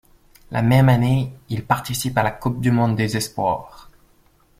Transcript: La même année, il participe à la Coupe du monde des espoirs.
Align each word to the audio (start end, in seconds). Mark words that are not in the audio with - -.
La 0.49 0.63
même 0.63 0.89
année, 0.89 1.31
il 1.49 1.63
participe 1.63 2.17
à 2.17 2.23
la 2.23 2.31
Coupe 2.31 2.59
du 2.59 2.71
monde 2.71 2.95
des 2.95 3.17
espoirs. 3.17 3.91